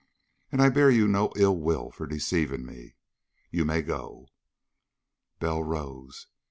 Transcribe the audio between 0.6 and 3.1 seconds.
I bear you no ill will for deceiving me.